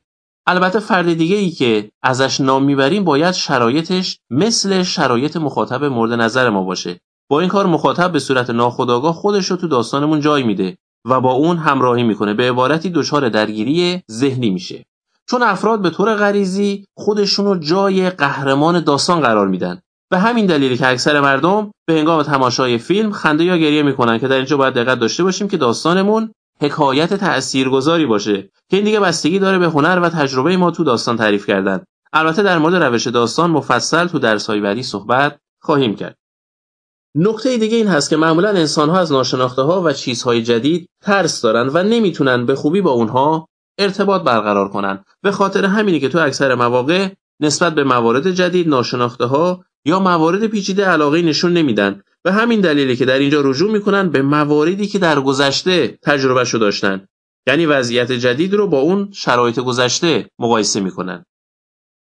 البته 0.50 0.78
فرد 0.78 1.12
دیگه 1.12 1.36
ای 1.36 1.50
که 1.50 1.90
ازش 2.02 2.40
نام 2.40 2.64
می‌بریم 2.64 3.04
باید 3.04 3.34
شرایطش 3.34 4.18
مثل 4.30 4.82
شرایط 4.82 5.36
مخاطب 5.36 5.84
مورد 5.84 6.12
نظر 6.12 6.50
ما 6.50 6.62
باشه. 6.62 7.00
با 7.30 7.40
این 7.40 7.48
کار 7.48 7.66
مخاطب 7.66 8.12
به 8.12 8.18
صورت 8.18 8.50
ناخودآگاه 8.50 9.14
خودش 9.14 9.50
رو 9.50 9.56
تو 9.56 9.68
داستانمون 9.68 10.20
جای 10.20 10.42
میده 10.42 10.76
و 11.04 11.20
با 11.20 11.32
اون 11.32 11.56
همراهی 11.56 12.02
می‌کنه. 12.02 12.34
به 12.34 12.48
عبارتی 12.50 12.90
دچار 12.90 13.28
درگیری 13.28 14.02
ذهنی 14.10 14.50
میشه. 14.50 14.84
چون 15.30 15.42
افراد 15.42 15.82
به 15.82 15.90
طور 15.90 16.14
غریزی 16.14 16.84
خودشون 16.96 17.46
رو 17.46 17.56
جای 17.58 18.10
قهرمان 18.10 18.84
داستان 18.84 19.20
قرار 19.20 19.48
میدن. 19.48 19.80
به 20.10 20.18
همین 20.18 20.46
دلیلی 20.46 20.76
که 20.76 20.88
اکثر 20.88 21.20
مردم 21.20 21.70
به 21.86 21.94
هنگام 21.94 22.22
تماشای 22.22 22.78
فیلم 22.78 23.12
خنده 23.12 23.44
یا 23.44 23.56
گریه 23.56 23.82
می‌کنن 23.82 24.18
که 24.18 24.28
در 24.28 24.36
اینجا 24.36 24.56
باید 24.56 24.74
دقت 24.74 24.98
داشته 24.98 25.22
باشیم 25.22 25.48
که 25.48 25.56
داستانمون 25.56 26.32
حکایت 26.60 27.14
تاثیرگذاری 27.14 28.06
باشه 28.06 28.42
که 28.42 28.76
این 28.76 28.84
دیگه 28.84 29.00
بستگی 29.00 29.38
داره 29.38 29.58
به 29.58 29.66
هنر 29.66 30.00
و 30.02 30.08
تجربه 30.08 30.56
ما 30.56 30.70
تو 30.70 30.84
داستان 30.84 31.16
تعریف 31.16 31.46
کردن. 31.46 31.84
البته 32.12 32.42
در 32.42 32.58
مورد 32.58 32.74
روش 32.74 33.06
داستان 33.06 33.50
مفصل 33.50 34.06
تو 34.06 34.18
درس‌های 34.18 34.60
بعدی 34.60 34.82
صحبت 34.82 35.38
خواهیم 35.60 35.96
کرد. 35.96 36.18
نکته 37.14 37.56
دیگه 37.56 37.76
این 37.76 37.88
هست 37.88 38.10
که 38.10 38.16
معمولا 38.16 38.48
انسانها 38.48 38.98
از 38.98 39.12
ناشناخته 39.12 39.62
ها 39.62 39.82
و 39.82 39.92
چیزهای 39.92 40.42
جدید 40.42 40.88
ترس 41.02 41.40
دارن 41.40 41.70
و 41.72 41.82
نمی‌تونن 41.82 42.46
به 42.46 42.54
خوبی 42.54 42.80
با 42.80 42.90
اونها 42.90 43.48
ارتباط 43.78 44.22
برقرار 44.22 44.68
کنن. 44.68 45.04
به 45.22 45.30
خاطر 45.30 45.64
همینی 45.64 46.00
که 46.00 46.08
تو 46.08 46.18
اکثر 46.18 46.54
مواقع 46.54 47.08
نسبت 47.40 47.74
به 47.74 47.84
موارد 47.84 48.30
جدید 48.30 48.68
ناشناخته 48.68 49.24
ها 49.24 49.64
یا 49.84 50.00
موارد 50.00 50.46
پیچیده 50.46 50.84
علاقه 50.84 51.22
نشون 51.22 51.52
نمیدن 51.52 52.02
به 52.24 52.32
همین 52.32 52.60
دلیلی 52.60 52.96
که 52.96 53.04
در 53.04 53.18
اینجا 53.18 53.40
رجوع 53.40 53.72
می‌کنن 53.72 54.10
به 54.10 54.22
مواردی 54.22 54.86
که 54.86 54.98
در 54.98 55.20
گذشته 55.20 55.98
تجربهشو 56.02 56.58
داشتن. 56.58 57.06
یعنی 57.46 57.66
وضعیت 57.66 58.12
جدید 58.12 58.54
رو 58.54 58.66
با 58.66 58.78
اون 58.78 59.10
شرایط 59.12 59.60
گذشته 59.60 60.30
مقایسه 60.38 60.80
می‌کنن. 60.80 61.24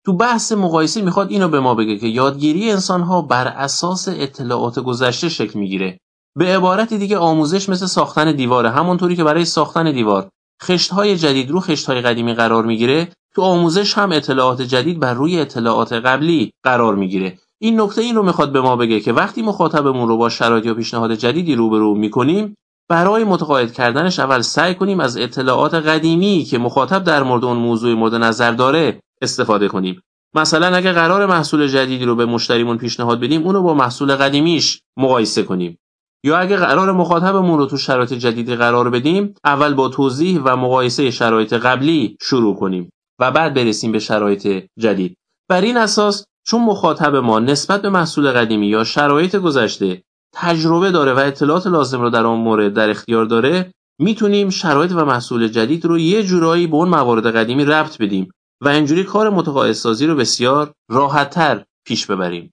تو 0.06 0.12
بحث 0.12 0.52
مقایسه 0.52 1.02
می‌خواد 1.02 1.30
اینو 1.30 1.48
به 1.48 1.60
ما 1.60 1.74
بگه 1.74 1.98
که 1.98 2.06
یادگیری 2.06 2.70
انسانها 2.70 3.22
بر 3.22 3.48
اساس 3.48 4.08
اطلاعات 4.08 4.78
گذشته 4.78 5.28
شکل 5.28 5.58
می‌گیره. 5.58 5.98
به 6.36 6.44
عبارت 6.44 6.94
دیگه 6.94 7.18
آموزش 7.18 7.68
مثل 7.68 7.86
ساختن 7.86 8.32
دیواره 8.32 8.70
همونطوری 8.70 9.16
که 9.16 9.24
برای 9.24 9.44
ساختن 9.44 9.92
دیوار 9.92 10.28
خشتهای 10.62 11.16
جدید 11.16 11.50
رو 11.50 11.60
خشتهای 11.60 12.00
قدیمی 12.00 12.34
قرار 12.34 12.64
می‌گیره 12.64 13.08
تو 13.34 13.42
آموزش 13.42 13.98
هم 13.98 14.12
اطلاعات 14.12 14.62
جدید 14.62 15.00
بر 15.00 15.14
روی 15.14 15.40
اطلاعات 15.40 15.92
قبلی 15.92 16.52
قرار 16.62 16.94
می‌گیره. 16.94 17.38
این 17.62 17.80
نکته 17.80 18.02
این 18.02 18.14
رو 18.14 18.22
می‌خواد 18.22 18.52
به 18.52 18.60
ما 18.60 18.76
بگه 18.76 19.00
که 19.00 19.12
وقتی 19.12 19.42
مخاطبمون 19.42 20.08
رو 20.08 20.16
با 20.16 20.28
شرایط 20.28 20.66
یا 20.66 20.74
پیشنهاد 20.74 21.14
جدیدی 21.14 21.54
روبرو 21.54 21.94
می‌کنیم 21.94 22.54
برای 22.88 23.24
متقاعد 23.24 23.72
کردنش 23.72 24.18
اول 24.18 24.40
سعی 24.40 24.74
کنیم 24.74 25.00
از 25.00 25.16
اطلاعات 25.16 25.74
قدیمی 25.74 26.44
که 26.50 26.58
مخاطب 26.58 27.04
در 27.04 27.22
مورد 27.22 27.44
اون 27.44 27.56
موضوع 27.56 27.94
مورد 27.94 28.14
نظر 28.14 28.52
داره 28.52 29.00
استفاده 29.22 29.68
کنیم. 29.68 30.02
مثلا 30.34 30.76
اگه 30.76 30.92
قرار 30.92 31.26
محصول 31.26 31.66
جدیدی 31.66 32.04
رو 32.04 32.16
به 32.16 32.26
مشتریمون 32.26 32.78
پیشنهاد 32.78 33.20
بدیم 33.20 33.42
اونو 33.42 33.62
با 33.62 33.74
محصول 33.74 34.16
قدیمیش 34.16 34.80
مقایسه 34.96 35.42
کنیم. 35.42 35.78
یا 36.24 36.38
اگه 36.38 36.56
قرار 36.56 36.92
مخاطبمون 36.92 37.58
رو 37.58 37.66
تو 37.66 37.76
شرایط 37.76 38.12
جدیدی 38.12 38.56
قرار 38.56 38.90
بدیم 38.90 39.34
اول 39.44 39.74
با 39.74 39.88
توضیح 39.88 40.40
و 40.44 40.56
مقایسه 40.56 41.10
شرایط 41.10 41.52
قبلی 41.52 42.16
شروع 42.20 42.56
کنیم 42.56 42.90
و 43.20 43.30
بعد 43.30 43.54
برسیم 43.54 43.92
به 43.92 43.98
شرایط 43.98 44.64
جدید. 44.78 45.16
بر 45.48 45.60
این 45.60 45.76
اساس 45.76 46.24
چون 46.46 46.64
مخاطب 46.64 47.16
ما 47.16 47.38
نسبت 47.38 47.82
به 47.82 47.90
محصول 47.90 48.32
قدیمی 48.32 48.66
یا 48.66 48.84
شرایط 48.84 49.36
گذشته 49.36 50.02
تجربه 50.34 50.90
داره 50.90 51.12
و 51.12 51.18
اطلاعات 51.18 51.66
لازم 51.66 52.00
رو 52.00 52.10
در 52.10 52.26
آن 52.26 52.38
مورد 52.38 52.74
در 52.74 52.90
اختیار 52.90 53.24
داره 53.24 53.72
می‌تونیم 53.98 54.50
شرایط 54.50 54.92
و 54.92 55.04
محصول 55.04 55.48
جدید 55.48 55.84
رو 55.84 55.98
یه 55.98 56.22
جورایی 56.22 56.66
به 56.66 56.74
اون 56.76 56.88
موارد 56.88 57.36
قدیمی 57.36 57.64
ربط 57.64 57.98
بدیم 57.98 58.30
و 58.60 58.68
اینجوری 58.68 59.04
کار 59.04 59.30
متقاعدسازی 59.30 60.06
رو 60.06 60.14
بسیار 60.14 60.72
راحتتر 60.90 61.64
پیش 61.86 62.06
ببریم. 62.06 62.52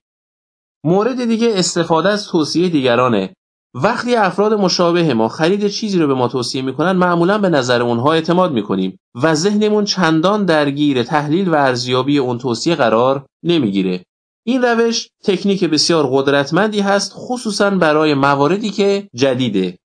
مورد 0.84 1.24
دیگه 1.24 1.48
استفاده 1.54 2.08
از 2.08 2.28
توصیه 2.28 2.68
دیگرانه. 2.68 3.34
وقتی 3.74 4.14
افراد 4.14 4.54
مشابه 4.54 5.14
ما 5.14 5.28
خرید 5.28 5.68
چیزی 5.68 5.98
رو 5.98 6.06
به 6.06 6.14
ما 6.14 6.28
توصیه 6.28 6.62
می‌کنن 6.62 6.92
معمولا 6.92 7.38
به 7.38 7.48
نظر 7.48 7.82
اونها 7.82 8.12
اعتماد 8.12 8.52
می‌کنیم 8.52 8.98
و 9.22 9.34
ذهنمون 9.34 9.84
چندان 9.84 10.44
درگیر 10.44 11.02
تحلیل 11.02 11.48
و 11.48 11.54
ارزیابی 11.54 12.18
اون 12.18 12.38
توصیه 12.38 12.74
قرار 12.74 13.26
نمی‌گیره. 13.42 14.04
این 14.46 14.62
روش 14.62 15.08
تکنیک 15.24 15.64
بسیار 15.64 16.08
قدرتمندی 16.12 16.80
هست 16.80 17.12
خصوصا 17.14 17.70
برای 17.70 18.14
مواردی 18.14 18.70
که 18.70 19.08
جدیده 19.14 19.78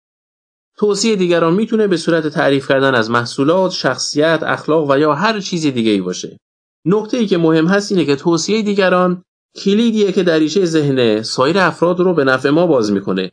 توصیه 0.77 1.15
دیگران 1.15 1.53
می‌تونه 1.53 1.87
به 1.87 1.97
صورت 1.97 2.27
تعریف 2.27 2.67
کردن 2.67 2.95
از 2.95 3.11
محصولات، 3.11 3.71
شخصیت، 3.71 4.43
اخلاق 4.43 4.89
و 4.89 4.99
یا 4.99 5.13
هر 5.13 5.39
چیز 5.39 5.65
دیگه 5.65 5.91
ای 5.91 6.01
باشه. 6.01 6.37
نکته 6.85 7.17
ای 7.17 7.27
که 7.27 7.37
مهم 7.37 7.67
هست 7.67 7.91
اینه 7.91 8.05
که 8.05 8.15
توصیه 8.15 8.61
دیگران 8.61 9.23
کلیدیه 9.55 10.11
که 10.11 10.23
دریچه 10.23 10.65
ذهن 10.65 11.21
سایر 11.21 11.59
افراد 11.59 11.99
رو 11.99 12.13
به 12.13 12.23
نفع 12.23 12.49
ما 12.49 12.67
باز 12.67 12.91
می‌کنه. 12.91 13.31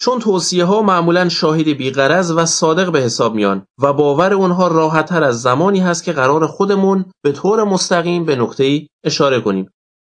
چون 0.00 0.18
توصیه 0.18 0.64
ها 0.64 0.82
معمولا 0.82 1.28
شاهد 1.28 1.68
بیغرض 1.68 2.32
و 2.36 2.46
صادق 2.46 2.92
به 2.92 3.00
حساب 3.00 3.34
میان 3.34 3.66
و 3.82 3.92
باور 3.92 4.34
اونها 4.34 4.68
راحتتر 4.68 5.24
از 5.24 5.42
زمانی 5.42 5.80
هست 5.80 6.04
که 6.04 6.12
قرار 6.12 6.46
خودمون 6.46 7.04
به 7.22 7.32
طور 7.32 7.64
مستقیم 7.64 8.24
به 8.24 8.36
نکته 8.36 8.64
ای 8.64 8.88
اشاره 9.04 9.40
کنیم. 9.40 9.70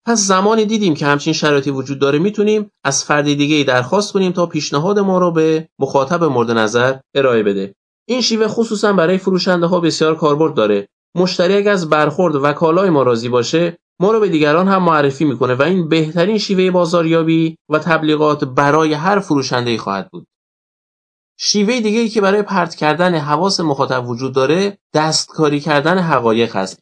پس 0.08 0.20
زمانی 0.20 0.66
دیدیم 0.66 0.94
که 0.94 1.06
همچین 1.06 1.34
شرایطی 1.34 1.72
وجود 1.72 2.00
داره 2.00 2.20
می‌تونیم 2.20 2.70
از 2.84 3.04
فرد 3.04 3.26
دیگه 3.26 3.56
ای 3.56 3.64
درخواست 3.64 4.14
کنیم 4.14 4.32
تا 4.32 4.46
پیشنهاد 4.46 5.00
ما 5.00 5.18
رو 5.18 5.32
به 5.32 5.68
مخاطب 5.80 6.24
مورد 6.24 6.52
نظر 6.52 6.96
ارائه 7.16 7.44
بده 7.44 7.74
این 8.08 8.22
شیوه 8.22 8.48
خصوصا 8.48 8.94
برای 8.94 9.18
فروشنده 9.18 9.66
ها 9.66 9.80
بسیار 9.80 10.16
کاربرد 10.16 10.54
داره 10.54 10.88
مشتری 11.16 11.56
اگر 11.56 11.72
از 11.72 11.90
برخورد 11.90 12.36
و 12.36 12.54
کالای 12.54 12.90
ما 12.90 13.04
راضی 13.04 13.30
باشه 13.30 13.78
ما 14.04 14.12
رو 14.12 14.20
به 14.20 14.30
دیگران 14.30 14.68
هم 14.68 14.84
معرفی 14.84 15.26
می‌کنه 15.26 15.56
و 15.56 15.62
این 15.62 15.90
بهترین 15.90 16.38
شیوه 16.38 16.72
بازاریابی 16.72 17.58
و 17.70 17.80
تبلیغات 17.80 18.44
برای 18.44 18.94
هر 18.94 19.20
فروشنده 19.20 19.78
خواهد 19.78 20.10
بود. 20.12 20.28
شیوه 21.40 21.80
دیگه 21.80 22.00
ای 22.00 22.10
که 22.10 22.22
برای 22.22 22.42
پرت 22.42 22.76
کردن 22.76 23.16
حواس 23.16 23.60
مخاطب 23.60 24.10
وجود 24.10 24.34
داره 24.34 24.78
دستکاری 24.94 25.60
کردن 25.60 25.98
حقایق 25.98 26.56
هست 26.56 26.80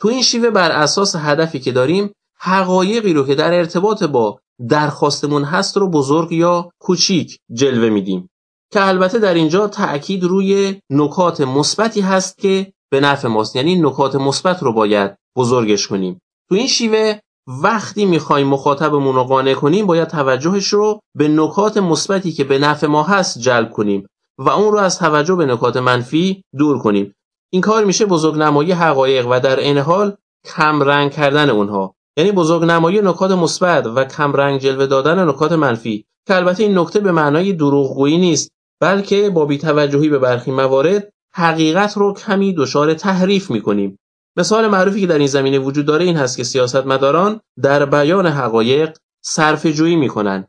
تو 0.00 0.08
این 0.08 0.22
شیوه 0.22 0.50
بر 0.50 0.70
اساس 0.70 1.16
هدفی 1.16 1.58
که 1.58 1.72
داریم 1.72 2.12
حقایقی 2.38 3.12
رو 3.12 3.26
که 3.26 3.34
در 3.34 3.54
ارتباط 3.54 4.02
با 4.02 4.40
درخواستمون 4.68 5.44
هست 5.44 5.76
رو 5.76 5.90
بزرگ 5.90 6.32
یا 6.32 6.70
کوچیک 6.80 7.38
جلوه 7.52 7.88
میدیم. 7.88 8.30
که 8.72 8.86
البته 8.86 9.18
در 9.18 9.34
اینجا 9.34 9.68
تأکید 9.68 10.24
روی 10.24 10.80
نکات 10.90 11.40
مثبتی 11.40 12.00
هست 12.00 12.38
که 12.38 12.72
به 12.90 13.00
نفع 13.00 13.28
ماست. 13.28 13.56
یعنی 13.56 13.80
نکات 13.80 14.14
مثبت 14.14 14.62
رو 14.62 14.72
باید 14.72 15.16
بزرگش 15.36 15.86
کنیم. 15.86 16.20
تو 16.48 16.54
این 16.54 16.66
شیوه 16.66 17.18
وقتی 17.62 18.06
می‌خوایم 18.06 18.46
مخاطبمون 18.46 19.14
رو 19.14 19.24
قانع 19.24 19.54
کنیم 19.54 19.86
باید 19.86 20.08
توجهش 20.08 20.66
رو 20.68 21.00
به 21.16 21.28
نکات 21.28 21.76
مثبتی 21.76 22.32
که 22.32 22.44
به 22.44 22.58
نفع 22.58 22.86
ما 22.86 23.02
هست 23.02 23.38
جلب 23.38 23.70
کنیم 23.70 24.06
و 24.38 24.48
اون 24.48 24.72
رو 24.72 24.78
از 24.78 24.98
توجه 24.98 25.34
به 25.34 25.46
نکات 25.46 25.76
منفی 25.76 26.42
دور 26.58 26.78
کنیم. 26.78 27.14
این 27.52 27.62
کار 27.62 27.84
میشه 27.84 28.06
بزرگ 28.06 28.36
نمایی 28.36 28.72
حقایق 28.72 29.26
و 29.30 29.40
در 29.40 29.60
این 29.60 29.78
حال 29.78 30.16
کم 30.44 30.82
رنگ 30.82 31.12
کردن 31.12 31.50
اونها. 31.50 31.94
یعنی 32.16 32.32
بزرگ 32.32 32.64
نمایی 32.64 33.00
نکات 33.00 33.30
مثبت 33.30 33.86
و 33.86 34.04
کمرنگ 34.04 34.60
جلوه 34.60 34.86
دادن 34.86 35.28
نکات 35.28 35.52
منفی. 35.52 36.04
که 36.26 36.34
البته 36.34 36.62
این 36.62 36.78
نکته 36.78 37.00
به 37.00 37.12
معنای 37.12 37.52
دروغگویی 37.52 38.18
نیست 38.18 38.50
بلکه 38.80 39.30
با 39.30 39.44
بیتوجهی 39.44 40.08
به 40.08 40.18
برخی 40.18 40.50
موارد 40.50 41.10
حقیقت 41.34 41.96
رو 41.96 42.14
کمی 42.14 42.54
دچار 42.54 42.94
تحریف 42.94 43.50
می‌کنیم. 43.50 43.98
مثال 44.36 44.66
معروفی 44.66 45.00
که 45.00 45.06
در 45.06 45.18
این 45.18 45.26
زمینه 45.26 45.58
وجود 45.58 45.86
داره 45.86 46.04
این 46.04 46.16
هست 46.16 46.36
که 46.36 46.44
سیاستمداران 46.44 47.40
در 47.62 47.84
بیان 47.84 48.26
حقایق 48.26 48.98
صرف 49.24 49.66
جویی 49.66 49.96
می‌کنن. 49.96 50.46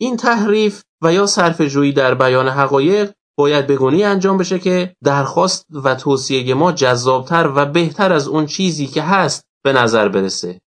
این 0.00 0.16
تحریف 0.16 0.82
و 1.02 1.12
یا 1.12 1.26
صرف 1.26 1.60
جویی 1.60 1.92
در 1.92 2.14
بیان 2.14 2.48
حقایق 2.48 3.12
باید 3.36 3.66
به 3.66 3.76
انجام 4.04 4.38
بشه 4.38 4.58
که 4.58 4.96
درخواست 5.04 5.66
و 5.84 5.94
توصیه 5.94 6.54
ما 6.54 6.72
جذابتر 6.72 7.52
و 7.56 7.66
بهتر 7.66 8.12
از 8.12 8.28
اون 8.28 8.46
چیزی 8.46 8.86
که 8.86 9.02
هست 9.02 9.44
به 9.64 9.72
نظر 9.72 10.08
برسه. 10.08 10.60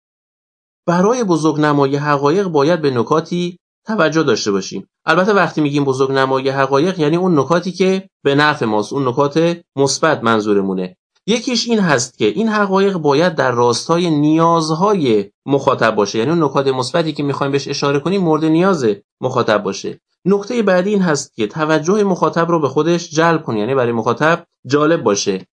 برای 0.86 1.24
نمای 1.58 1.96
حقایق 1.96 2.46
باید 2.46 2.80
به 2.82 2.90
نکاتی 2.90 3.58
توجه 3.86 4.22
داشته 4.22 4.50
باشیم. 4.50 4.86
البته 5.06 5.32
وقتی 5.32 5.60
میگیم 5.60 5.84
نمای 6.12 6.48
حقایق 6.48 7.00
یعنی 7.00 7.16
اون 7.16 7.38
نکاتی 7.38 7.72
که 7.72 8.08
به 8.24 8.34
نفع 8.34 8.66
ماست 8.66 8.92
اون 8.92 9.08
نکات 9.08 9.60
مثبت 9.76 10.24
منظورمونه. 10.24 10.96
یکیش 11.26 11.68
این 11.68 11.78
هست 11.78 12.18
که 12.18 12.26
این 12.26 12.48
حقایق 12.48 12.96
باید 12.96 13.34
در 13.34 13.50
راستای 13.52 14.10
نیازهای 14.10 15.30
مخاطب 15.46 15.94
باشه. 15.94 16.18
یعنی 16.18 16.30
اون 16.30 16.44
نکات 16.44 16.66
مثبتی 16.66 17.12
که 17.12 17.22
می‌خوایم 17.22 17.52
بهش 17.52 17.68
اشاره 17.68 18.00
کنیم 18.00 18.22
مورد 18.22 18.44
نیاز 18.44 18.86
مخاطب 19.20 19.62
باشه. 19.62 20.00
نکته 20.24 20.62
بعدی 20.62 20.90
این 20.90 21.02
هست 21.02 21.34
که 21.34 21.46
توجه 21.46 22.04
مخاطب 22.04 22.48
رو 22.48 22.60
به 22.60 22.68
خودش 22.68 23.10
جلب 23.10 23.42
کنه 23.42 23.58
یعنی 23.58 23.74
برای 23.74 23.92
مخاطب 23.92 24.46
جالب 24.66 25.02
باشه. 25.02 25.46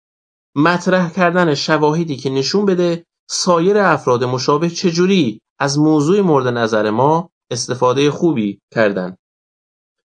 مطرح 0.54 1.12
کردن 1.12 1.54
شواهدی 1.54 2.16
که 2.16 2.30
نشون 2.30 2.66
بده 2.66 3.04
سایر 3.30 3.78
افراد 3.78 4.24
مشابه 4.24 4.70
چجوری 4.70 5.40
از 5.58 5.78
موضوع 5.78 6.20
مورد 6.20 6.46
نظر 6.46 6.90
ما 6.90 7.30
استفاده 7.50 8.10
خوبی 8.10 8.60
کردن. 8.74 9.16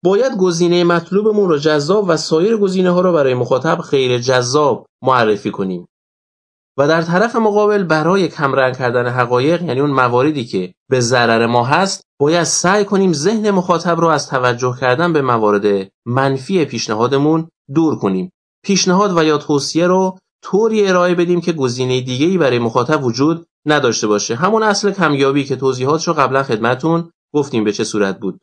باید 0.05 0.37
گزینه 0.37 0.85
مطلوبمون 0.85 1.49
رو 1.49 1.59
جذاب 1.59 2.05
و 2.09 2.17
سایر 2.17 2.57
گزینه 2.57 2.91
ها 2.91 3.01
رو 3.01 3.13
برای 3.13 3.35
مخاطب 3.35 3.79
غیر 3.79 4.19
جذاب 4.19 4.87
معرفی 5.03 5.51
کنیم. 5.51 5.89
و 6.79 6.89
در 6.89 7.03
طرف 7.03 7.37
مقابل 7.37 7.83
برای 7.83 8.29
کمرنگ 8.29 8.77
کردن 8.77 9.09
حقایق 9.09 9.63
یعنی 9.63 9.81
اون 9.81 9.91
مواردی 9.91 10.45
که 10.45 10.75
به 10.91 11.01
ضرر 11.01 11.47
ما 11.47 11.65
هست 11.65 12.03
باید 12.21 12.45
سعی 12.45 12.85
کنیم 12.85 13.13
ذهن 13.13 13.51
مخاطب 13.51 14.01
رو 14.01 14.09
از 14.09 14.29
توجه 14.29 14.77
کردن 14.81 15.13
به 15.13 15.23
موارد 15.23 15.89
منفی 16.07 16.65
پیشنهادمون 16.65 17.49
دور 17.75 17.99
کنیم. 17.99 18.33
پیشنهاد 18.65 19.17
و 19.17 19.25
یا 19.25 19.39
توصیه 19.39 19.87
رو 19.87 20.19
طوری 20.43 20.89
ارائه 20.89 21.15
بدیم 21.15 21.41
که 21.41 21.53
گزینه 21.53 22.01
دیگه‌ای 22.01 22.39
برای 22.39 22.59
مخاطب 22.59 23.05
وجود 23.05 23.47
نداشته 23.67 24.07
باشه. 24.07 24.35
همون 24.35 24.63
اصل 24.63 24.93
کمیابی 24.93 25.45
که 25.45 25.57
توضیحاتش 25.57 26.09
رو 26.09 26.15
قبلا 26.15 26.43
خدمتون 26.43 27.11
گفتیم 27.35 27.65
به 27.65 27.73
چه 27.73 27.85
صورت 27.85 28.21
بود. 28.21 28.41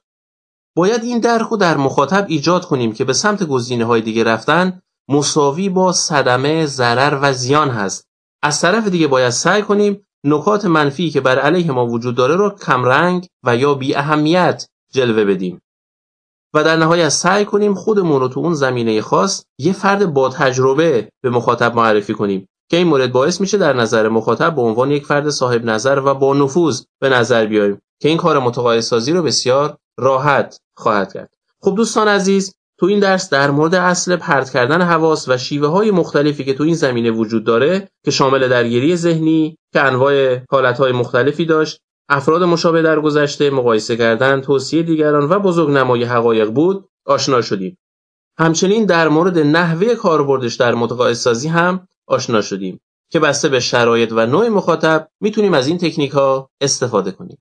باید 0.76 1.04
این 1.04 1.20
درک 1.20 1.54
در 1.60 1.78
مخاطب 1.78 2.26
ایجاد 2.28 2.66
کنیم 2.66 2.94
که 2.94 3.06
به 3.06 3.14
سمت 3.14 3.44
گزینه 3.44 3.86
های 3.86 4.02
دیگه 4.02 4.24
رفتن 4.24 4.82
مساوی 5.10 5.70
با 5.70 5.92
صدمه 5.92 6.66
ضرر 6.66 7.20
و 7.22 7.34
زیان 7.34 7.70
هست. 7.70 8.08
از 8.44 8.62
طرف 8.62 8.88
دیگه 8.88 9.08
باید 9.08 9.30
سعی 9.30 9.62
کنیم 9.62 10.08
نکات 10.24 10.66
منفی 10.66 11.10
که 11.10 11.22
بر 11.22 11.40
علیه 11.40 11.72
ما 11.72 11.88
وجود 11.88 12.16
داره 12.16 12.36
رو 12.36 12.50
کمرنگ 12.50 13.28
و 13.44 13.56
یا 13.56 13.74
بی 13.74 13.96
اهمیت 13.96 14.68
جلوه 14.94 15.26
بدیم. 15.26 15.62
و 16.54 16.64
در 16.64 16.76
نهایت 16.76 17.10
سعی 17.10 17.46
کنیم 17.46 17.74
خودمون 17.74 18.20
رو 18.20 18.28
تو 18.28 18.40
اون 18.40 18.54
زمینه 18.54 19.02
خاص 19.02 19.44
یه 19.60 19.74
فرد 19.74 20.14
با 20.14 20.30
تجربه 20.30 21.10
به 21.24 21.30
مخاطب 21.30 21.76
معرفی 21.76 22.14
کنیم 22.14 22.48
که 22.70 22.78
این 22.78 22.88
مورد 22.88 23.12
باعث 23.12 23.42
میشه 23.42 23.58
در 23.58 23.74
نظر 23.74 24.10
مخاطب 24.10 24.56
به 24.56 24.62
عنوان 24.62 24.92
یک 24.92 25.06
فرد 25.06 25.30
صاحب 25.30 25.66
نظر 25.66 26.02
و 26.06 26.14
با 26.14 26.34
نفوذ 26.34 26.84
به 27.02 27.10
نظر 27.10 27.46
بیاییم 27.46 27.82
که 28.02 28.10
این 28.10 28.18
کار 28.18 28.40
متقاعدسازی 28.40 29.12
رو 29.12 29.24
بسیار 29.24 29.78
راحت 29.98 30.60
خواهد 30.78 31.14
کرد. 31.14 31.34
خب 31.62 31.76
دوستان 31.76 32.08
عزیز 32.08 32.54
تو 32.80 32.86
این 32.86 33.00
درس 33.00 33.30
در 33.30 33.52
مورد 33.52 33.76
اصل 33.76 34.16
پرت 34.16 34.50
کردن 34.50 34.82
حواس 34.82 35.30
و 35.30 35.38
شیوه 35.38 35.68
های 35.68 35.92
مختلفی 35.92 36.44
که 36.44 36.54
تو 36.54 36.64
این 36.64 36.76
زمینه 36.76 37.12
وجود 37.12 37.44
داره 37.44 37.90
که 38.06 38.12
شامل 38.12 38.48
درگیری 38.48 38.96
ذهنی 38.96 39.58
که 39.74 39.82
انواع 39.82 40.40
حالت 40.50 40.78
های 40.78 40.92
مختلفی 40.92 41.46
داشت 41.46 41.82
افراد 42.10 42.44
مشابه 42.44 42.82
در 42.82 43.00
گذشته 43.00 43.50
مقایسه 43.50 43.98
کردن 43.98 44.42
توصیه 44.42 44.84
دیگران 44.84 45.30
و 45.30 45.40
بزرگ 45.40 45.70
نمای 45.70 46.04
حقایق 46.04 46.50
بود 46.50 46.90
آشنا 47.06 47.42
شدیم. 47.42 47.78
همچنین 48.40 48.86
در 48.86 49.08
مورد 49.08 49.38
نحوه 49.38 49.96
کاربردش 49.96 50.56
در 50.56 50.76
متقاعدسازی 50.76 51.48
هم 51.48 51.88
آشنا 52.08 52.42
شدیم 52.42 52.80
که 53.12 53.20
بسته 53.20 53.50
به 53.50 53.60
شرایط 53.60 54.12
و 54.12 54.26
نوع 54.26 54.50
مخاطب 54.50 55.08
می‌تونیم 55.22 55.54
از 55.54 55.68
این 55.68 55.78
تکنیک 55.78 56.12
ها 56.12 56.50
استفاده 56.62 57.12
کنیم. 57.12 57.38